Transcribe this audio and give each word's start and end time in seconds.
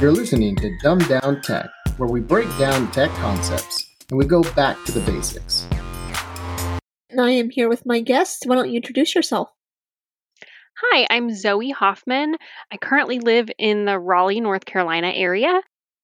You're 0.00 0.12
listening 0.12 0.56
to 0.56 0.74
Dumb 0.78 0.98
Down 1.00 1.42
Tech, 1.42 1.68
where 1.98 2.08
we 2.08 2.20
break 2.20 2.48
down 2.56 2.90
tech 2.90 3.10
concepts 3.16 3.86
and 4.08 4.16
we 4.16 4.24
go 4.24 4.42
back 4.54 4.82
to 4.86 4.92
the 4.92 5.00
basics. 5.00 5.66
And 7.10 7.20
I 7.20 7.32
am 7.32 7.50
here 7.50 7.68
with 7.68 7.84
my 7.84 8.00
guest. 8.00 8.44
Why 8.46 8.54
don't 8.54 8.70
you 8.70 8.76
introduce 8.76 9.14
yourself? 9.14 9.50
Hi, 10.78 11.06
I'm 11.10 11.34
Zoe 11.34 11.68
Hoffman. 11.68 12.36
I 12.72 12.78
currently 12.78 13.18
live 13.18 13.50
in 13.58 13.84
the 13.84 13.98
Raleigh, 13.98 14.40
North 14.40 14.64
Carolina 14.64 15.12
area. 15.14 15.60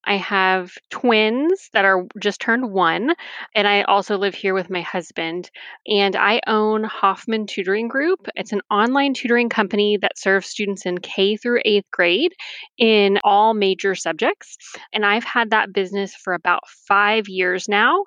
I 0.07 0.17
have 0.17 0.73
twins 0.91 1.69
that 1.73 1.85
are 1.85 2.07
just 2.21 2.41
turned 2.41 2.71
one, 2.71 3.15
and 3.55 3.67
I 3.67 3.83
also 3.83 4.17
live 4.17 4.35
here 4.35 4.55
with 4.55 4.71
my 4.71 4.81
husband. 4.81 5.51
And 5.87 6.15
I 6.15 6.41
own 6.47 6.85
Hoffman 6.85 7.47
Tutoring 7.47 7.89
Group. 7.89 8.29
It's 8.37 8.53
an 8.53 8.63
online 8.71 9.15
tutoring 9.15 9.49
company 9.49 9.99
that 10.01 10.19
serves 10.19 10.47
students 10.47 10.87
in 10.87 10.99
K 10.99 11.37
through 11.37 11.61
eighth 11.65 11.91
grade 11.91 12.33
in 12.79 13.19
all 13.25 13.53
major 13.53 13.95
subjects. 13.95 14.57
And 14.93 15.05
I've 15.05 15.25
had 15.25 15.51
that 15.51 15.73
business 15.73 16.15
for 16.15 16.35
about 16.35 16.61
five 16.87 17.29
years 17.29 17.69
now, 17.69 18.05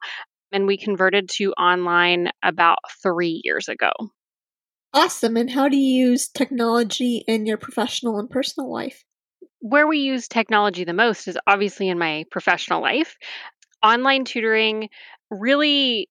and 0.52 0.66
we 0.66 0.77
converted 0.77 1.29
to 1.35 1.52
online 1.54 2.29
about 2.43 2.79
three 3.04 3.41
years 3.43 3.68
ago. 3.68 3.91
Awesome. 4.93 5.38
And 5.38 5.52
how 5.52 5.70
do 5.70 5.77
you 5.77 6.07
use 6.09 6.27
technology 6.27 7.23
in 7.27 7.45
your 7.45 7.57
professional 7.57 8.18
and 8.18 8.29
personal 8.29 8.71
life? 8.71 9.04
Where 9.62 9.88
we 9.88 9.99
use 9.99 10.27
technology 10.27 10.84
the 10.84 10.94
most 10.94 11.27
is 11.27 11.38
obviously 11.48 11.90
in 11.90 11.99
my 11.99 12.26
professional 12.31 12.81
life. 12.81 13.18
Online 13.84 14.26
tutoring 14.26 14.90
really 15.30 16.09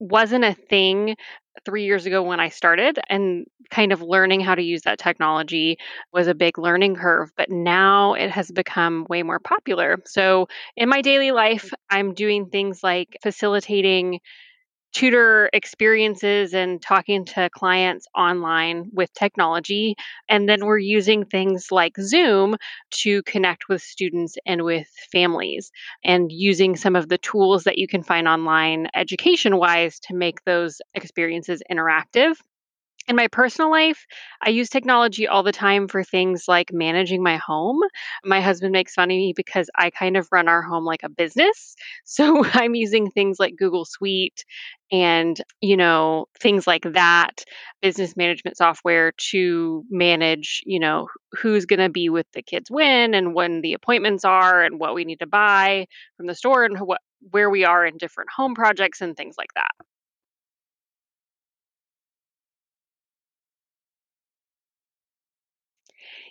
wasn't 0.00 0.44
a 0.44 0.54
thing 0.54 1.16
three 1.64 1.84
years 1.84 2.06
ago 2.06 2.22
when 2.22 2.40
I 2.40 2.50
started, 2.50 3.00
and 3.08 3.46
kind 3.70 3.92
of 3.92 4.00
learning 4.00 4.40
how 4.40 4.54
to 4.54 4.62
use 4.62 4.82
that 4.82 4.98
technology 4.98 5.76
was 6.12 6.28
a 6.28 6.34
big 6.34 6.56
learning 6.58 6.96
curve. 6.96 7.30
But 7.36 7.50
now 7.50 8.14
it 8.14 8.30
has 8.30 8.50
become 8.50 9.06
way 9.08 9.22
more 9.22 9.40
popular. 9.40 9.98
So 10.06 10.48
in 10.76 10.88
my 10.88 11.02
daily 11.02 11.32
life, 11.32 11.72
I'm 11.90 12.14
doing 12.14 12.46
things 12.48 12.82
like 12.82 13.18
facilitating 13.22 14.20
tutor 14.92 15.50
experiences 15.52 16.54
and 16.54 16.80
talking 16.82 17.24
to 17.24 17.48
clients 17.50 18.06
online 18.16 18.90
with 18.92 19.12
technology. 19.14 19.94
And 20.28 20.48
then 20.48 20.64
we're 20.64 20.78
using 20.78 21.24
things 21.24 21.70
like 21.70 21.96
Zoom 22.00 22.56
to 23.02 23.22
connect 23.22 23.68
with 23.68 23.82
students 23.82 24.36
and 24.46 24.62
with 24.64 24.88
families 25.12 25.70
and 26.04 26.32
using 26.32 26.76
some 26.76 26.96
of 26.96 27.08
the 27.08 27.18
tools 27.18 27.64
that 27.64 27.78
you 27.78 27.86
can 27.86 28.02
find 28.02 28.26
online 28.28 28.88
education 28.94 29.56
wise 29.56 30.00
to 30.00 30.14
make 30.14 30.44
those 30.44 30.80
experiences 30.94 31.62
interactive. 31.70 32.36
In 33.08 33.16
my 33.16 33.26
personal 33.28 33.70
life, 33.70 34.06
I 34.42 34.50
use 34.50 34.68
technology 34.68 35.26
all 35.26 35.42
the 35.42 35.50
time 35.50 35.88
for 35.88 36.04
things 36.04 36.44
like 36.46 36.72
managing 36.74 37.22
my 37.22 37.38
home. 37.38 37.80
My 38.22 38.40
husband 38.42 38.72
makes 38.72 38.92
fun 38.94 39.04
of 39.10 39.16
me 39.16 39.32
because 39.34 39.70
I 39.76 39.90
kind 39.90 40.16
of 40.16 40.28
run 40.30 40.46
our 40.46 40.62
home 40.62 40.84
like 40.84 41.02
a 41.02 41.08
business. 41.08 41.74
So 42.04 42.44
I'm 42.52 42.74
using 42.74 43.10
things 43.10 43.38
like 43.38 43.56
Google 43.56 43.84
Suite 43.84 44.44
and, 44.90 45.40
you 45.60 45.76
know, 45.76 46.26
things 46.40 46.66
like 46.66 46.82
that, 46.94 47.44
business 47.82 48.16
management 48.16 48.56
software 48.56 49.12
to 49.30 49.84
manage, 49.90 50.62
you 50.66 50.80
know, 50.80 51.08
who's 51.32 51.64
going 51.66 51.80
to 51.80 51.88
be 51.90 52.08
with 52.10 52.26
the 52.32 52.42
kids 52.42 52.70
when 52.70 53.14
and 53.14 53.34
when 53.34 53.60
the 53.62 53.74
appointments 53.74 54.24
are 54.24 54.62
and 54.62 54.80
what 54.80 54.94
we 54.94 55.04
need 55.04 55.20
to 55.20 55.26
buy 55.26 55.86
from 56.16 56.26
the 56.26 56.34
store 56.34 56.64
and 56.64 56.78
what 56.80 57.00
where 57.30 57.50
we 57.50 57.64
are 57.64 57.84
in 57.86 57.96
different 57.98 58.30
home 58.30 58.54
projects 58.54 59.00
and 59.00 59.16
things 59.16 59.36
like 59.38 59.52
that. 59.54 59.70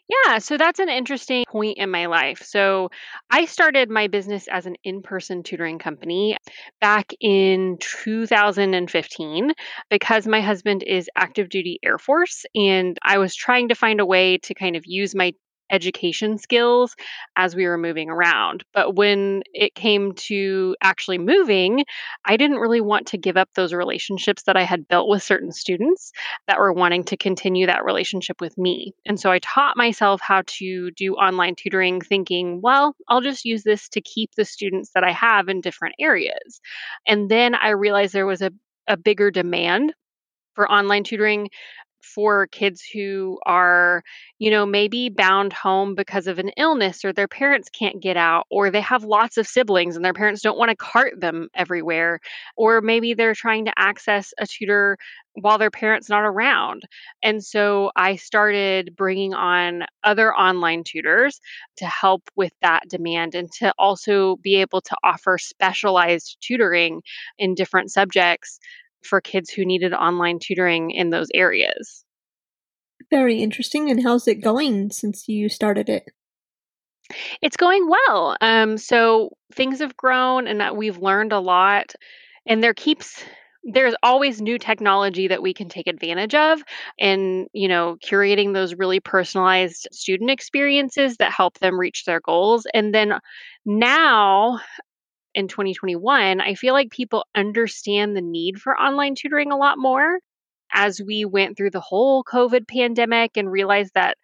Yeah, 0.10 0.38
so 0.38 0.58
that's 0.58 0.80
an 0.80 0.88
interesting 0.90 1.44
point 1.50 1.78
in 1.78 1.92
my 1.92 2.06
life. 2.06 2.42
So, 2.46 2.90
I 3.30 3.46
started 3.46 3.90
my 3.90 4.08
business 4.08 4.48
as 4.48 4.66
an 4.66 4.76
in 4.84 5.02
person 5.02 5.44
tutoring 5.44 5.80
company 5.80 6.38
back 6.80 7.12
in 7.20 7.78
2015 7.82 9.52
because 9.90 10.26
my 10.26 10.40
husband 10.40 10.84
is 10.84 11.10
active 11.18 11.50
duty 11.50 11.80
Air 11.84 11.98
Force 11.98 12.46
and 12.56 12.98
I 13.04 13.18
was 13.18 13.36
trying 13.36 13.68
to 13.70 13.76
find 13.76 14.00
a 14.00 14.06
way 14.06 14.38
to 14.40 14.54
kind 14.54 14.78
of 14.78 14.84
use 14.86 15.14
my 15.14 15.34
education 15.70 16.38
skills 16.38 16.96
as 17.36 17.56
we 17.56 17.68
were 17.68 17.78
moving 17.78 18.10
around. 18.10 18.64
But 18.74 18.96
when 18.96 19.44
it 19.54 19.76
came 19.76 20.14
to 20.14 20.76
actually 20.82 21.18
moving, 21.18 21.86
I 22.26 22.38
didn't 22.38 22.58
really 22.58 22.82
want 22.82 23.08
to 23.08 23.18
give 23.18 23.38
up 23.38 23.50
those 23.56 23.74
relationships 23.74 24.44
that 24.44 24.58
I 24.58 24.64
had 24.64 24.88
built 24.88 25.10
with 25.10 25.24
certain 25.24 25.52
students 25.52 26.12
that 26.48 26.60
were 26.60 26.74
wanting 26.74 27.04
to 27.06 27.18
continue 27.18 27.66
that 27.68 27.86
relationship 27.86 28.42
with 28.42 28.58
me. 28.58 28.94
And 29.06 29.20
so 29.20 29.32
I 29.32 29.40
taught 29.40 29.78
myself 29.78 30.22
how 30.22 30.44
to 30.46 30.92
do 30.92 31.14
online 31.16 31.56
tutoring, 31.56 32.02
thinking, 32.02 32.62
well, 32.62 32.96
I'll 33.08 33.22
just 33.22 33.46
use 33.46 33.64
this 33.64 33.90
to 33.90 34.02
keep 34.02 34.32
the 34.36 34.46
students 34.46 34.92
that 34.94 35.04
I 35.04 35.12
have 35.12 35.50
in 35.50 35.62
different 35.62 35.96
areas. 36.00 36.62
And 37.08 37.30
then 37.30 37.56
I 37.56 37.70
realized 37.70 38.14
there 38.14 38.26
was 38.26 38.42
a, 38.42 38.52
a 38.88 38.98
bigger 38.98 39.32
demand 39.32 39.94
for 40.56 40.70
online 40.70 41.04
tutoring 41.04 41.50
for 42.02 42.48
kids 42.48 42.82
who 42.82 43.40
are, 43.46 44.04
you 44.40 44.52
know, 44.52 44.66
maybe 44.66 45.10
bound 45.10 45.54
home 45.54 45.96
because 45.96 46.28
of 46.28 46.40
an 46.40 46.50
illness 46.58 47.04
or 47.04 47.14
their 47.14 47.28
parents 47.28 47.70
can't 47.70 48.02
get 48.02 48.18
out 48.18 48.46
or 48.50 48.70
they 48.72 48.82
have 48.82 49.04
lots 49.04 49.38
of 49.38 49.48
siblings 49.48 49.96
and 49.96 50.06
their 50.06 50.14
parents 50.14 50.42
don't 50.42 50.58
want 50.58 50.70
to 50.70 50.76
cart 50.76 51.20
them 51.20 51.50
everywhere 51.54 52.20
or 52.56 52.82
maybe 52.82 53.14
they're 53.14 53.36
trying 53.36 53.66
to 53.66 53.74
access 53.78 54.34
a 54.40 54.48
tutor 54.48 54.98
while 55.34 55.58
their 55.58 55.72
parents 55.72 56.10
not 56.10 56.24
around. 56.24 56.84
And 57.22 57.44
so 57.44 57.92
I 57.96 58.16
started 58.16 58.96
bringing 58.96 59.34
on 59.34 59.84
other 60.04 60.34
online 60.34 60.84
tutors 60.84 61.40
to 61.78 61.86
help 61.86 62.24
with 62.36 62.54
that 62.62 62.84
demand 62.90 63.36
and 63.36 63.52
to 63.60 63.72
also 63.78 64.38
be 64.38 64.56
able 64.56 64.82
to 64.82 64.96
offer 65.04 65.38
specialized 65.38 66.38
tutoring 66.42 67.02
in 67.38 67.54
different 67.54 67.92
subjects 67.92 68.60
for 69.04 69.22
kids 69.22 69.50
who 69.50 69.66
needed 69.66 69.94
online 69.94 70.40
tutoring 70.40 70.92
in 70.92 71.10
those 71.10 71.28
areas. 71.34 72.04
Very 73.10 73.42
interesting. 73.42 73.90
And 73.90 74.04
how's 74.04 74.28
it 74.28 74.36
going 74.36 74.92
since 74.92 75.28
you 75.28 75.50
started 75.50 75.90
it? 75.90 76.10
It's 77.42 77.58
going 77.58 77.88
well. 77.90 78.36
Um, 78.42 78.78
so 78.78 79.30
things 79.54 79.80
have 79.80 79.96
grown 79.96 80.48
and 80.48 80.60
that 80.60 80.76
we've 80.76 80.98
learned 80.98 81.32
a 81.32 81.40
lot. 81.40 81.94
And 82.46 82.62
there 82.62 82.74
keeps 82.74 83.24
there's 83.70 83.96
always 84.02 84.42
new 84.42 84.58
technology 84.58 85.28
that 85.28 85.42
we 85.42 85.54
can 85.54 85.68
take 85.68 85.88
advantage 85.88 86.34
of 86.34 86.62
and 87.00 87.48
you 87.54 87.68
know 87.68 87.98
curating 88.04 88.54
those 88.54 88.76
really 88.76 89.02
personalized 89.02 89.88
student 89.92 90.30
experiences 90.30 91.18
that 91.18 91.34
help 91.34 91.60
them 91.60 91.78
reach 91.78 92.06
their 92.06 92.22
goals 92.22 92.66
and 92.74 92.94
then 92.96 93.20
now 93.66 94.60
in 95.38 95.48
2021, 95.48 96.42
I 96.42 96.56
feel 96.56 96.74
like 96.74 96.90
people 96.90 97.24
understand 97.36 98.18
the 98.18 98.22
need 98.22 98.60
for 98.60 98.76
online 98.76 99.14
tutoring 99.14 99.52
a 99.52 99.58
lot 99.58 99.78
more 99.78 100.18
as 100.74 101.00
we 101.00 101.26
went 101.26 101.56
through 101.56 101.70
the 101.70 101.80
whole 101.80 102.24
COVID 102.24 102.68
pandemic 102.68 103.38
and 103.38 103.52
realized 103.52 103.92
that 103.94 104.18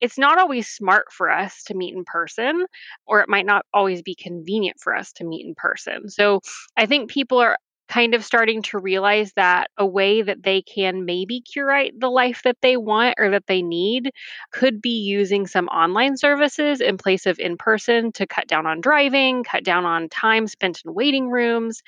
it's 0.00 0.18
not 0.18 0.38
always 0.38 0.68
smart 0.68 1.06
for 1.10 1.28
us 1.28 1.64
to 1.64 1.74
meet 1.74 1.96
in 1.96 2.04
person, 2.04 2.64
or 3.06 3.20
it 3.20 3.28
might 3.28 3.44
not 3.44 3.66
always 3.74 4.02
be 4.02 4.14
convenient 4.14 4.78
for 4.80 4.94
us 4.94 5.10
to 5.14 5.24
meet 5.24 5.44
in 5.44 5.56
person. 5.56 6.08
So 6.08 6.40
I 6.76 6.86
think 6.86 7.10
people 7.10 7.38
are 7.38 7.56
kind 7.92 8.14
of 8.14 8.24
starting 8.24 8.62
to 8.62 8.78
realize 8.78 9.32
that 9.34 9.70
a 9.76 9.84
way 9.84 10.22
that 10.22 10.42
they 10.42 10.62
can 10.62 11.04
maybe 11.04 11.42
curate 11.42 11.92
the 11.98 12.08
life 12.08 12.40
that 12.42 12.56
they 12.62 12.76
want 12.76 13.14
or 13.18 13.30
that 13.30 13.46
they 13.46 13.60
need 13.60 14.10
could 14.50 14.80
be 14.80 15.02
using 15.02 15.46
some 15.46 15.66
online 15.68 16.16
services 16.16 16.80
in 16.80 16.96
place 16.96 17.26
of 17.26 17.38
in 17.38 17.58
person 17.58 18.10
to 18.10 18.26
cut 18.26 18.46
down 18.46 18.66
on 18.66 18.80
driving, 18.80 19.44
cut 19.44 19.62
down 19.62 19.84
on 19.84 20.08
time 20.08 20.46
spent 20.46 20.80
in 20.86 20.94
waiting 20.94 21.28
rooms. 21.28 21.82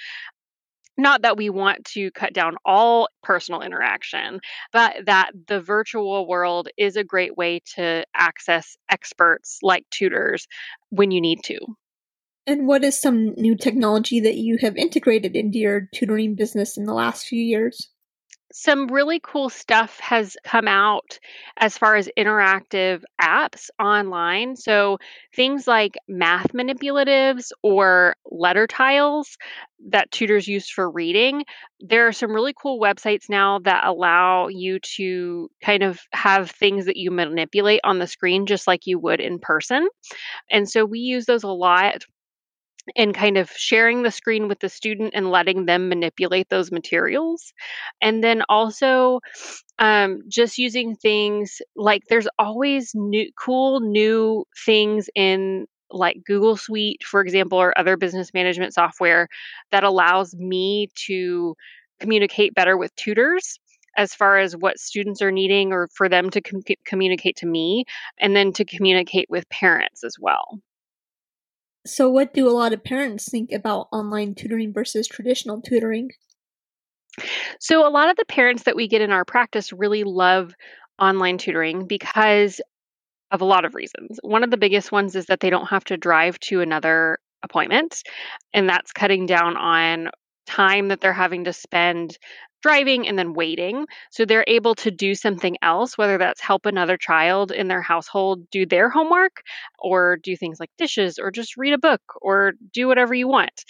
Not 0.99 1.23
that 1.23 1.39
we 1.39 1.49
want 1.49 1.87
to 1.87 2.11
cut 2.11 2.35
down 2.35 2.57
all 2.67 3.09
personal 3.23 3.63
interaction, 3.63 4.41
but 4.73 5.07
that 5.07 5.31
the 5.49 5.61
virtual 5.61 6.29
world 6.29 6.69
is 6.77 6.97
a 6.97 7.03
great 7.03 7.37
way 7.37 7.61
to 7.77 8.05
access 8.15 8.77
experts 8.91 9.59
like 9.63 9.87
tutors 9.91 10.47
when 10.91 11.11
you 11.11 11.21
need 11.23 11.43
to. 11.45 11.59
And 12.47 12.67
what 12.67 12.85
is 12.85 13.01
some 13.01 13.35
new 13.35 13.57
technology 13.57 14.21
that 14.21 14.37
you 14.37 14.59
have 14.59 14.77
integrated 14.77 15.37
into 15.37 15.59
your 15.59 15.83
tutoring 15.93 16.35
business 16.35 16.77
in 16.77 16.85
the 16.85 16.95
last 16.95 17.27
few 17.27 17.43
years? 17.43 17.91
Some 18.53 18.87
really 18.87 19.19
cool 19.21 19.51
stuff 19.51 19.99
has 19.99 20.37
come 20.45 20.69
out 20.69 21.19
as 21.57 21.77
far 21.77 21.97
as 21.97 22.09
interactive 22.17 23.03
apps 23.21 23.69
online. 23.81 24.55
So, 24.55 24.99
things 25.35 25.67
like 25.67 25.97
math 26.07 26.53
manipulatives 26.53 27.51
or 27.63 28.15
letter 28.31 28.69
tiles 28.69 29.37
that 29.89 30.13
tutors 30.13 30.47
use 30.47 30.71
for 30.71 30.89
reading. 30.89 31.45
There 31.81 32.07
are 32.07 32.13
some 32.13 32.31
really 32.33 32.55
cool 32.55 32.79
websites 32.79 33.29
now 33.29 33.59
that 33.61 33.85
allow 33.85 34.47
you 34.47 34.79
to 34.97 35.51
kind 35.61 35.83
of 35.83 36.01
have 36.13 36.49
things 36.49 36.87
that 36.87 36.97
you 36.97 37.11
manipulate 37.11 37.81
on 37.83 37.99
the 37.99 38.07
screen 38.07 38.47
just 38.47 38.69
like 38.69 38.87
you 38.87 39.01
would 39.01 39.21
in 39.21 39.41
person. 39.41 39.89
And 40.49 40.71
so, 40.71 40.85
we 40.85 41.01
use 41.01 41.27
those 41.27 41.43
a 41.43 41.49
lot 41.49 42.05
and 42.97 43.15
kind 43.15 43.37
of 43.37 43.51
sharing 43.51 44.03
the 44.03 44.11
screen 44.11 44.49
with 44.49 44.61
the 44.61 44.69
student 44.69 45.13
and 45.15 45.31
letting 45.31 45.67
them 45.67 45.89
manipulate 45.89 46.49
those 46.49 46.71
materials. 46.71 47.53
And 48.01 48.23
then 48.23 48.43
also 48.49 49.21
um, 49.79 50.23
just 50.29 50.59
using 50.59 50.97
things 50.97 51.61
like 51.77 52.03
there's 52.09 52.29
always 52.39 52.93
new, 52.95 53.31
cool 53.39 53.81
new 53.81 54.45
things 54.65 55.09
in 55.15 55.67
like 55.91 56.19
Google 56.27 56.57
Suite, 56.57 57.03
for 57.05 57.21
example, 57.21 57.59
or 57.59 57.79
other 57.79 57.97
business 57.97 58.35
management 58.35 58.75
software 58.75 59.29
that 59.71 59.85
allows 59.85 60.35
me 60.35 60.89
to 61.07 61.55
communicate 62.01 62.55
better 62.55 62.77
with 62.77 62.95
tutors 62.97 63.59
as 63.97 64.13
far 64.13 64.39
as 64.39 64.57
what 64.57 64.79
students 64.79 65.23
are 65.23 65.31
needing 65.31 65.73
or 65.73 65.89
for 65.95 66.09
them 66.09 66.31
to 66.31 66.41
com- 66.41 66.63
communicate 66.85 67.37
to 67.37 67.47
me 67.47 67.85
and 68.19 68.35
then 68.35 68.53
to 68.53 68.65
communicate 68.65 69.27
with 69.31 69.49
parents 69.51 70.03
as 70.03 70.17
well. 70.21 70.59
So, 71.87 72.09
what 72.09 72.33
do 72.33 72.49
a 72.49 72.53
lot 72.53 72.73
of 72.73 72.83
parents 72.83 73.29
think 73.31 73.53
about 73.53 73.89
online 73.93 74.35
tutoring 74.35 74.73
versus 74.73 75.07
traditional 75.07 75.61
tutoring? 75.61 76.11
So, 77.61 77.87
a 77.87 77.91
lot 77.91 78.11
of 78.11 78.17
the 78.17 78.25
parents 78.25 78.65
that 78.65 78.77
we 78.77 78.89
get 78.89 79.03
in 79.03 79.13
our 79.13 79.25
practice 79.25 79.73
really 79.73 80.05
love 80.05 80.55
online 80.99 81.39
tutoring 81.39 81.87
because 81.87 82.61
of 83.31 83.41
a 83.41 83.45
lot 83.45 83.65
of 83.65 83.75
reasons. 83.75 84.19
One 84.23 84.45
of 84.45 84.51
the 84.51 84.57
biggest 84.57 84.93
ones 84.93 85.15
is 85.15 85.27
that 85.27 85.41
they 85.41 85.51
don't 85.51 85.67
have 85.67 85.85
to 85.85 85.97
drive 85.97 86.39
to 86.41 86.61
another 86.61 87.19
appointment, 87.43 88.03
and 88.55 88.69
that's 88.69 88.93
cutting 88.93 89.27
down 89.27 89.57
on 89.57 90.11
time 90.47 90.89
that 90.89 91.01
they're 91.01 91.13
having 91.13 91.45
to 91.45 91.53
spend 91.53 92.19
driving 92.65 93.07
and 93.07 93.19
then 93.19 93.35
waiting. 93.35 93.85
So 94.11 94.25
they're 94.25 94.47
able 94.47 94.75
to 94.77 94.91
do 94.91 95.15
something 95.15 95.59
else, 95.61 95.99
whether 95.99 96.17
that's 96.17 96.41
help 96.41 96.65
another 96.65 96.97
child 96.97 97.53
in 97.53 97.69
their 97.69 97.83
household 97.83 98.49
do 98.51 98.65
their 98.65 98.89
homework 98.89 99.43
or 99.79 100.17
do 100.17 100.35
things 100.35 100.59
like 100.59 100.71
dishes 100.79 101.19
or 101.19 101.31
just 101.31 101.59
read 101.59 101.75
a 101.75 101.79
book 101.79 102.01
or 102.23 102.55
do 102.73 102.89
whatever 102.89 103.13
you 103.13 103.29
want. 103.29 103.65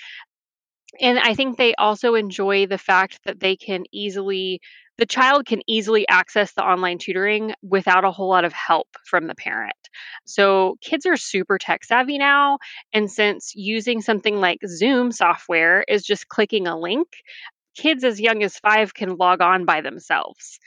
And 1.00 1.18
I 1.18 1.34
think 1.34 1.56
they 1.56 1.74
also 1.74 2.14
enjoy 2.14 2.66
the 2.66 2.78
fact 2.78 3.18
that 3.24 3.40
they 3.40 3.56
can 3.56 3.82
easily 3.92 4.60
the 4.96 5.06
child 5.06 5.46
can 5.46 5.60
easily 5.66 6.06
access 6.08 6.52
the 6.52 6.62
online 6.62 6.98
tutoring 6.98 7.52
without 7.62 8.04
a 8.04 8.12
whole 8.12 8.28
lot 8.28 8.44
of 8.44 8.52
help 8.52 8.86
from 9.04 9.26
the 9.26 9.34
parent. 9.34 9.74
So 10.24 10.76
kids 10.80 11.04
are 11.04 11.16
super 11.16 11.58
tech 11.58 11.84
savvy 11.84 12.16
now. 12.16 12.58
And 12.92 13.10
since 13.10 13.52
using 13.56 14.00
something 14.00 14.36
like 14.36 14.60
Zoom 14.66 15.10
software 15.10 15.84
is 15.88 16.04
just 16.04 16.28
clicking 16.28 16.68
a 16.68 16.78
link, 16.78 17.08
kids 17.76 18.04
as 18.04 18.20
young 18.20 18.42
as 18.42 18.58
five 18.58 18.94
can 18.94 19.16
log 19.16 19.40
on 19.40 19.64
by 19.64 19.80
themselves. 19.80 20.58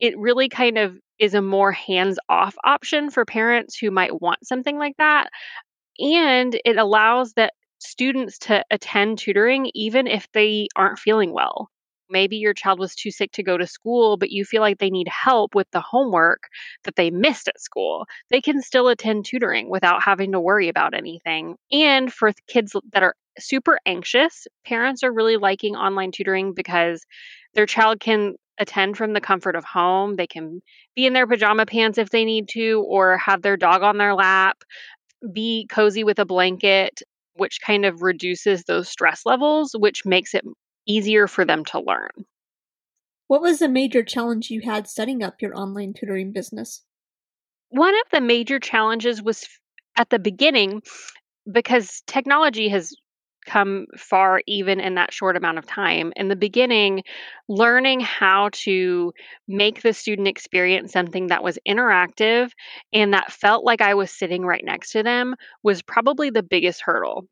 It 0.00 0.18
really 0.18 0.48
kind 0.48 0.78
of 0.78 0.98
is 1.18 1.34
a 1.34 1.42
more 1.42 1.72
hands 1.72 2.18
off 2.28 2.56
option 2.64 3.10
for 3.10 3.24
parents 3.24 3.78
who 3.78 3.90
might 3.90 4.20
want 4.20 4.46
something 4.46 4.78
like 4.78 4.96
that. 4.98 5.30
And 5.98 6.58
it 6.64 6.76
allows 6.76 7.34
that 7.34 7.54
students 7.78 8.38
to 8.40 8.64
attend 8.70 9.18
tutoring 9.18 9.70
even 9.74 10.06
if 10.06 10.26
they 10.32 10.68
aren't 10.76 10.98
feeling 10.98 11.32
well. 11.32 11.70
Maybe 12.10 12.36
your 12.36 12.54
child 12.54 12.78
was 12.78 12.94
too 12.94 13.10
sick 13.10 13.32
to 13.32 13.42
go 13.42 13.56
to 13.56 13.66
school, 13.66 14.16
but 14.18 14.30
you 14.30 14.44
feel 14.44 14.60
like 14.60 14.78
they 14.78 14.90
need 14.90 15.08
help 15.08 15.54
with 15.54 15.70
the 15.72 15.80
homework 15.80 16.42
that 16.84 16.96
they 16.96 17.10
missed 17.10 17.48
at 17.48 17.60
school. 17.60 18.06
They 18.30 18.40
can 18.42 18.60
still 18.60 18.88
attend 18.88 19.24
tutoring 19.24 19.70
without 19.70 20.02
having 20.02 20.32
to 20.32 20.40
worry 20.40 20.68
about 20.68 20.94
anything. 20.94 21.56
And 21.72 22.12
for 22.12 22.32
kids 22.48 22.76
that 22.92 23.02
are 23.02 23.14
super 23.38 23.78
anxious. 23.86 24.46
Parents 24.66 25.02
are 25.02 25.12
really 25.12 25.36
liking 25.36 25.76
online 25.76 26.12
tutoring 26.12 26.52
because 26.54 27.04
their 27.54 27.66
child 27.66 28.00
can 28.00 28.34
attend 28.58 28.96
from 28.96 29.12
the 29.12 29.20
comfort 29.20 29.56
of 29.56 29.64
home. 29.64 30.16
They 30.16 30.26
can 30.26 30.60
be 30.94 31.06
in 31.06 31.12
their 31.12 31.26
pajama 31.26 31.66
pants 31.66 31.98
if 31.98 32.10
they 32.10 32.24
need 32.24 32.48
to, 32.50 32.84
or 32.88 33.16
have 33.18 33.42
their 33.42 33.56
dog 33.56 33.82
on 33.82 33.98
their 33.98 34.14
lap, 34.14 34.62
be 35.32 35.66
cozy 35.70 36.04
with 36.04 36.18
a 36.18 36.24
blanket, 36.24 37.02
which 37.34 37.60
kind 37.60 37.84
of 37.84 38.02
reduces 38.02 38.64
those 38.64 38.88
stress 38.88 39.24
levels, 39.24 39.74
which 39.78 40.04
makes 40.04 40.34
it 40.34 40.44
easier 40.86 41.26
for 41.26 41.44
them 41.44 41.64
to 41.66 41.80
learn. 41.80 42.10
What 43.28 43.40
was 43.40 43.60
the 43.60 43.68
major 43.68 44.02
challenge 44.02 44.50
you 44.50 44.60
had 44.60 44.86
setting 44.88 45.22
up 45.22 45.40
your 45.40 45.56
online 45.56 45.94
tutoring 45.94 46.32
business? 46.32 46.82
One 47.70 47.94
of 47.94 48.10
the 48.12 48.20
major 48.20 48.58
challenges 48.58 49.22
was 49.22 49.46
at 49.96 50.10
the 50.10 50.18
beginning 50.18 50.82
because 51.50 52.02
technology 52.06 52.68
has 52.68 52.94
come 53.46 53.86
far 53.96 54.42
even 54.46 54.80
in 54.80 54.94
that 54.96 55.12
short 55.12 55.36
amount 55.36 55.58
of 55.58 55.66
time. 55.66 56.12
In 56.16 56.28
the 56.28 56.36
beginning, 56.36 57.02
learning 57.48 58.00
how 58.00 58.50
to 58.52 59.12
make 59.48 59.82
the 59.82 59.92
student 59.92 60.28
experience 60.28 60.92
something 60.92 61.28
that 61.28 61.42
was 61.42 61.58
interactive 61.68 62.50
and 62.92 63.14
that 63.14 63.32
felt 63.32 63.64
like 63.64 63.80
I 63.80 63.94
was 63.94 64.10
sitting 64.10 64.42
right 64.42 64.64
next 64.64 64.92
to 64.92 65.02
them 65.02 65.34
was 65.62 65.82
probably 65.82 66.30
the 66.30 66.42
biggest 66.42 66.82
hurdle. 66.82 67.26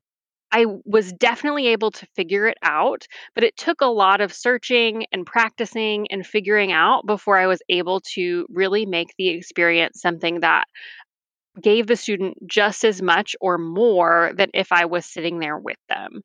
I 0.52 0.66
was 0.84 1.12
definitely 1.12 1.68
able 1.68 1.92
to 1.92 2.06
figure 2.16 2.46
it 2.48 2.58
out, 2.62 3.06
but 3.34 3.44
it 3.44 3.56
took 3.56 3.80
a 3.80 3.86
lot 3.86 4.20
of 4.20 4.32
searching 4.32 5.06
and 5.12 5.24
practicing 5.24 6.08
and 6.10 6.26
figuring 6.26 6.72
out 6.72 7.06
before 7.06 7.38
I 7.38 7.46
was 7.46 7.62
able 7.68 8.00
to 8.14 8.46
really 8.50 8.84
make 8.84 9.14
the 9.16 9.28
experience 9.28 10.00
something 10.00 10.40
that 10.40 10.64
gave 11.60 11.86
the 11.86 11.96
student 11.96 12.36
just 12.46 12.84
as 12.84 13.02
much 13.02 13.34
or 13.40 13.58
more 13.58 14.32
than 14.36 14.50
if 14.54 14.72
I 14.72 14.84
was 14.84 15.06
sitting 15.06 15.38
there 15.38 15.58
with 15.58 15.78
them. 15.88 16.20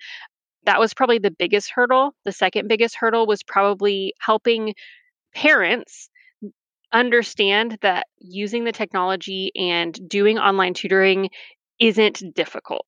That 0.65 0.79
was 0.79 0.93
probably 0.93 1.19
the 1.19 1.31
biggest 1.31 1.71
hurdle. 1.73 2.13
The 2.25 2.31
second 2.31 2.67
biggest 2.67 2.95
hurdle 2.95 3.27
was 3.27 3.43
probably 3.43 4.13
helping 4.19 4.73
parents 5.33 6.09
understand 6.91 7.77
that 7.81 8.07
using 8.19 8.63
the 8.63 8.71
technology 8.71 9.51
and 9.55 9.97
doing 10.07 10.37
online 10.37 10.73
tutoring 10.73 11.29
isn't 11.79 12.23
difficult. 12.33 12.87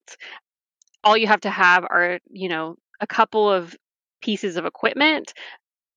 All 1.03 1.17
you 1.17 1.27
have 1.27 1.41
to 1.41 1.49
have 1.49 1.83
are, 1.83 2.19
you 2.29 2.49
know, 2.49 2.75
a 3.01 3.07
couple 3.07 3.51
of 3.51 3.75
pieces 4.21 4.57
of 4.57 4.65
equipment 4.65 5.33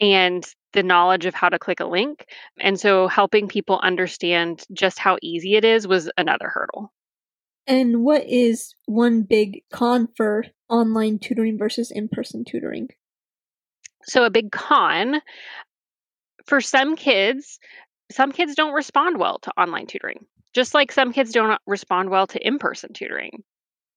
and 0.01 0.47
the 0.73 0.83
knowledge 0.83 1.27
of 1.27 1.35
how 1.35 1.49
to 1.49 1.59
click 1.59 1.81
a 1.81 1.85
link. 1.85 2.27
And 2.59 2.79
so 2.79 3.09
helping 3.09 3.49
people 3.49 3.81
understand 3.83 4.65
just 4.73 4.99
how 4.99 5.19
easy 5.23 5.57
it 5.57 5.65
is 5.65 5.87
was 5.87 6.11
another 6.17 6.49
hurdle. 6.49 6.93
And 7.67 8.03
what 8.03 8.25
is 8.27 8.75
one 8.87 9.23
big 9.23 9.63
con 9.73 10.09
for 10.17 10.45
online 10.69 11.19
tutoring 11.19 11.59
versus 11.59 11.91
in 11.91 12.09
person 12.09 12.45
tutoring? 12.45 12.89
So, 14.05 14.25
a 14.25 14.31
big 14.31 14.51
con 14.51 15.21
for 16.47 16.61
some 16.61 16.97
kids, 16.97 17.59
some 18.11 18.33
kids 18.33 18.55
don't 18.55 18.73
respond 18.73 19.19
well 19.19 19.39
to 19.41 19.53
online 19.61 19.87
tutoring, 19.87 20.25
just 20.55 20.73
like 20.73 20.91
some 20.91 21.13
kids 21.13 21.33
don't 21.33 21.61
respond 21.67 22.11
well 22.11 22.27
to 22.29 22.45
in 22.45 22.59
person 22.59 22.93
tutoring 22.95 23.45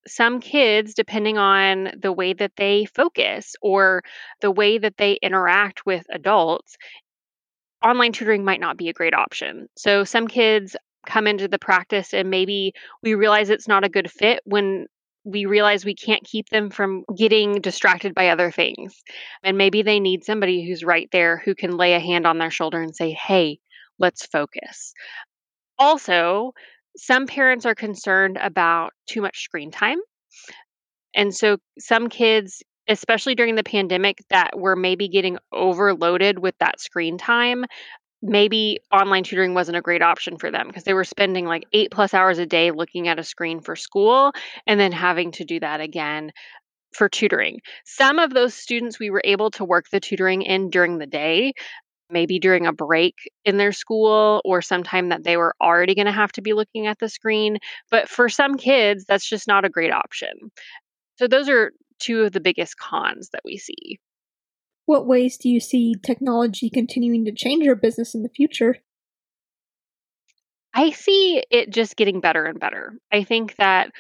some 0.08 0.40
kids, 0.40 0.94
depending 0.94 1.38
on 1.38 1.92
the 2.00 2.12
way 2.12 2.34
that 2.34 2.54
they 2.58 2.86
focus 2.86 3.56
or 3.62 4.02
the 4.42 4.52
way 4.52 4.78
that 4.78 4.98
they 4.98 5.14
interact 5.22 5.86
with 5.86 6.06
adults, 6.12 6.78
online 7.84 8.12
tutoring 8.12 8.46
might 8.46 8.60
not 8.60 8.78
be 8.78 8.90
a 8.90 8.94
great 8.94 9.14
option. 9.14 9.68
So 9.76 10.04
some 10.04 10.28
kids 10.28 10.76
come 11.06 11.28
into 11.28 11.48
the 11.48 11.60
practice 11.60 12.14
and 12.14 12.30
maybe 12.30 12.74
we 13.02 13.14
realize 13.14 13.50
it's 13.50 13.68
not 13.68 13.84
a 13.84 13.90
good 13.90 14.10
fit 14.10 14.42
when 14.46 14.88
we 15.26 15.46
realize 15.46 15.86
we 15.86 15.96
can't 15.96 16.24
keep 16.24 16.50
them 16.50 16.70
from 16.70 17.04
getting 17.16 17.62
distracted 17.62 18.14
by 18.14 18.30
other 18.30 18.52
things. 18.52 19.04
And 19.44 19.58
maybe 19.58 19.82
they 19.82 20.00
need 20.00 20.24
somebody 20.26 20.68
who's 20.68 20.84
right 20.84 21.08
there 21.12 21.42
who 21.44 21.56
can 21.56 21.78
lay 21.78 21.94
a 21.94 22.00
hand 22.00 22.28
on 22.28 22.38
their 22.38 22.52
shoulder 22.52 22.82
and 22.82 22.96
say, 22.96 23.12
hey, 23.12 23.60
let's 24.00 24.26
focus. 24.26 24.94
Also, 25.80 26.54
some 26.98 27.28
parents 27.28 27.66
are 27.66 27.76
concerned 27.76 28.38
about 28.42 28.94
too 29.08 29.22
much 29.22 29.44
screen 29.44 29.72
time. 29.72 30.00
And 31.14 31.34
so 31.34 31.58
some 31.80 32.10
kids, 32.10 32.64
especially 32.88 33.36
during 33.36 33.56
the 33.56 33.64
pandemic, 33.64 34.24
that 34.30 34.58
were 34.58 34.76
maybe 34.76 35.08
getting 35.08 35.38
overloaded 35.52 36.40
with 36.40 36.56
that 36.60 36.80
screen 36.80 37.18
time, 37.18 37.66
maybe 38.22 38.80
online 38.92 39.24
tutoring 39.24 39.54
wasn't 39.54 39.78
a 39.78 39.82
great 39.82 40.02
option 40.02 40.38
for 40.38 40.50
them 40.50 40.68
because 40.68 40.84
they 40.84 40.94
were 40.94 41.04
spending 41.04 41.46
like 41.46 41.66
eight 41.74 41.92
plus 41.92 42.14
hours 42.14 42.40
a 42.40 42.46
day 42.46 42.72
looking 42.72 43.08
at 43.08 43.20
a 43.20 43.24
screen 43.24 43.60
for 43.60 43.76
school 43.76 44.32
and 44.66 44.80
then 44.80 44.94
having 44.94 45.32
to 45.34 45.44
do 45.44 45.60
that 45.60 45.82
again 45.82 46.32
for 46.94 47.10
tutoring. 47.10 47.60
Some 47.86 48.20
of 48.20 48.34
those 48.34 48.54
students 48.54 49.00
we 49.00 49.10
were 49.10 49.22
able 49.24 49.52
to 49.52 49.66
work 49.66 49.86
the 49.92 50.00
tutoring 50.00 50.42
in 50.44 50.70
during 50.70 51.00
the 51.00 51.08
day, 51.08 51.54
maybe 52.14 52.40
during 52.40 52.66
a 52.66 52.72
break 52.74 53.16
in 53.44 53.58
their 53.58 53.72
school 53.74 54.42
or 54.46 54.62
sometime 54.62 55.10
that 55.10 55.24
they 55.24 55.36
were 55.36 55.56
already 55.62 55.96
going 55.96 56.06
to 56.06 56.12
have 56.12 56.32
to 56.34 56.42
be 56.42 56.54
looking 56.54 56.88
at 56.88 57.00
the 57.00 57.10
screen. 57.10 57.58
But 57.92 58.08
for 58.08 58.30
some 58.30 58.56
kids, 58.56 59.06
that's 59.06 59.28
just 59.28 59.48
not 59.48 59.66
a 59.66 59.70
great 59.70 59.92
option. 59.92 60.52
So, 61.18 61.28
those 61.28 61.50
are 61.50 61.72
two 62.00 62.22
of 62.22 62.32
the 62.32 62.40
biggest 62.40 62.78
cons 62.78 63.30
that 63.34 63.42
we 63.44 63.58
see. 63.58 64.00
What 64.86 65.08
ways 65.08 65.38
do 65.38 65.50
you 65.50 65.60
see 65.60 65.96
technology 66.06 66.70
continuing 66.70 67.26
to 67.26 67.32
change 67.32 67.64
your 67.64 67.76
business 67.76 68.16
in 68.16 68.24
the 68.24 68.30
future? 68.30 68.78
I 70.74 70.92
see 70.92 71.44
it 71.52 71.70
just 71.70 71.96
getting 71.96 72.20
better 72.20 72.46
and 72.46 72.60
better. 72.60 72.94
I 73.12 73.24
think 73.24 73.56
that 73.58 73.92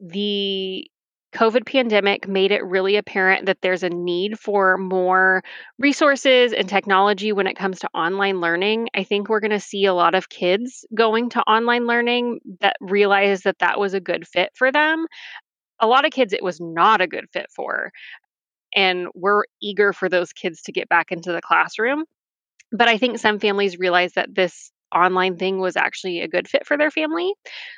the 0.00 0.88
COVID 1.34 1.66
pandemic 1.66 2.26
made 2.26 2.52
it 2.52 2.64
really 2.64 2.96
apparent 2.96 3.46
that 3.46 3.58
there's 3.60 3.82
a 3.82 3.90
need 3.90 4.38
for 4.38 4.78
more 4.78 5.42
resources 5.78 6.54
and 6.54 6.68
technology 6.68 7.32
when 7.32 7.46
it 7.46 7.56
comes 7.56 7.80
to 7.80 7.90
online 7.94 8.40
learning. 8.40 8.88
I 8.94 9.04
think 9.04 9.28
we're 9.28 9.40
going 9.40 9.50
to 9.50 9.60
see 9.60 9.84
a 9.84 9.94
lot 9.94 10.14
of 10.14 10.30
kids 10.30 10.86
going 10.94 11.30
to 11.30 11.42
online 11.42 11.86
learning 11.86 12.40
that 12.60 12.76
realize 12.80 13.42
that 13.42 13.58
that 13.58 13.78
was 13.78 13.92
a 13.92 14.00
good 14.00 14.26
fit 14.26 14.50
for 14.54 14.72
them. 14.72 15.06
A 15.80 15.86
lot 15.86 16.06
of 16.06 16.12
kids 16.12 16.32
it 16.32 16.42
was 16.42 16.60
not 16.60 17.02
a 17.02 17.06
good 17.06 17.26
fit 17.32 17.46
for. 17.54 17.92
And 18.74 19.08
we're 19.14 19.44
eager 19.60 19.92
for 19.92 20.08
those 20.08 20.32
kids 20.32 20.62
to 20.62 20.72
get 20.72 20.88
back 20.88 21.12
into 21.12 21.32
the 21.32 21.42
classroom. 21.42 22.04
But 22.72 22.88
I 22.88 22.96
think 22.96 23.18
some 23.18 23.38
families 23.38 23.78
realize 23.78 24.12
that 24.14 24.34
this 24.34 24.70
online 24.94 25.36
thing 25.36 25.58
was 25.58 25.76
actually 25.76 26.20
a 26.20 26.28
good 26.28 26.48
fit 26.48 26.66
for 26.66 26.76
their 26.76 26.90
family. 26.90 27.32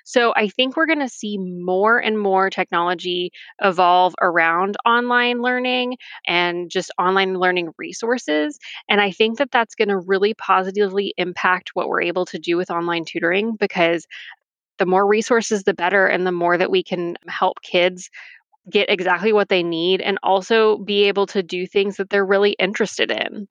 So 0.05 0.33
I 0.37 0.49
think 0.49 0.77
we're 0.77 0.87
going 0.87 1.01
to 1.01 1.09
see 1.09 1.39
more 1.39 1.99
and 1.99 2.19
more 2.19 2.51
technology 2.51 3.33
evolve 3.63 4.15
around 4.21 4.77
online 4.87 5.41
learning 5.43 5.97
and 6.27 6.71
just 6.71 6.91
online 6.99 7.35
learning 7.39 7.71
resources. 7.79 8.59
And 8.89 9.01
I 9.01 9.11
think 9.11 9.39
that 9.39 9.51
that's 9.51 9.75
going 9.75 9.89
to 9.89 9.99
really 9.99 10.35
positively 10.35 11.15
impact 11.17 11.71
what 11.75 11.89
we're 11.89 12.03
able 12.03 12.27
to 12.27 12.39
do 12.39 12.57
with 12.57 12.71
online 12.71 13.05
tutoring 13.05 13.57
because 13.57 14.07
the 14.79 14.87
more 14.87 15.07
resources, 15.07 15.65
the 15.65 15.75
better, 15.75 16.07
and 16.07 16.27
the 16.27 16.33
more 16.33 16.57
that 16.57 16.71
we 16.71 16.83
can 16.83 17.17
help 17.29 17.61
kids 17.63 18.11
get 18.71 18.91
exactly 18.91 19.33
what 19.33 19.49
they 19.49 19.63
need 19.63 20.01
and 20.01 20.19
also 20.23 20.79
be 20.79 21.05
able 21.05 21.27
to 21.27 21.43
do 21.43 21.67
things 21.67 21.97
that 21.97 22.11
they're 22.11 22.27
really 22.27 22.53
interested 22.53 23.11
in. 23.11 23.49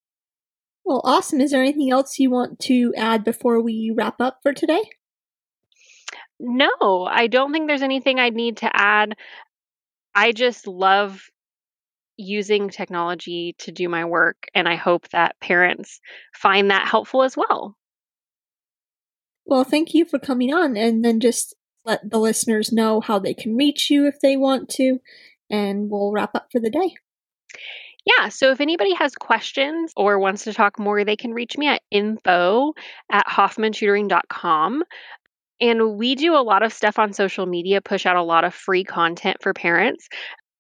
Well, 0.90 1.02
awesome. 1.04 1.40
Is 1.40 1.52
there 1.52 1.62
anything 1.62 1.92
else 1.92 2.18
you 2.18 2.32
want 2.32 2.60
to 2.62 2.96
add 2.98 3.24
before 3.24 3.62
we 3.62 3.94
wrap 3.96 4.20
up 4.20 4.40
for 4.42 4.54
today? 4.54 4.82
No, 6.40 7.08
I 7.08 7.28
don't 7.28 7.54
think 7.54 7.68
there's 7.68 7.84
anything 7.84 8.18
I 8.18 8.30
need 8.30 8.58
to 8.58 8.72
add. 8.74 9.14
I 10.16 10.32
just 10.32 10.66
love 10.66 11.22
using 12.18 12.70
technology 12.70 13.56
to 13.60 13.72
do 13.72 13.88
my 13.88 14.06
work, 14.06 14.48
and 14.56 14.68
I 14.68 14.78
hope 14.78 15.08
that 15.10 15.40
parents 15.40 16.00
find 16.34 16.72
that 16.72 16.88
helpful 16.88 17.22
as 17.22 17.38
well. 17.38 17.78
Well, 19.46 19.64
thank 19.64 19.94
you 19.94 20.06
for 20.06 20.18
coming 20.18 20.52
on, 20.52 20.76
and 20.76 21.06
then 21.06 21.20
just 21.20 21.54
let 21.86 22.10
the 22.10 22.18
listeners 22.18 22.74
know 22.74 23.00
how 23.00 23.20
they 23.20 23.36
can 23.36 23.56
reach 23.56 23.92
you 23.92 24.08
if 24.08 24.16
they 24.24 24.36
want 24.36 24.70
to, 24.70 24.98
and 25.52 25.92
we'll 25.92 26.12
wrap 26.12 26.34
up 26.34 26.48
for 26.52 26.60
the 26.60 26.72
day. 26.72 26.96
Yeah, 28.18 28.30
so 28.30 28.52
if 28.52 28.62
anybody 28.62 28.94
has 28.96 29.14
questions 29.14 29.92
or 29.96 30.20
wants 30.20 30.46
to 30.46 30.54
talk 30.54 30.80
more, 30.80 31.04
they 31.04 31.16
can 31.16 31.34
reach 31.34 31.58
me 31.58 31.68
at 31.68 31.82
info 31.92 32.74
at 33.12 33.28
hoffmantutoring.com. 33.28 34.84
And 35.62 35.98
we 35.98 36.16
do 36.16 36.36
a 36.36 36.42
lot 36.42 36.64
of 36.64 36.72
stuff 36.72 36.98
on 36.98 37.12
social 37.14 37.46
media, 37.46 37.82
push 37.82 38.06
out 38.06 38.16
a 38.16 38.24
lot 38.24 38.46
of 38.46 38.54
free 38.54 38.86
content 38.86 39.38
for 39.42 39.54
parents. 39.54 40.08